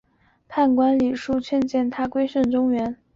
[0.47, 2.97] 判官李恕劝谏他归顺中原。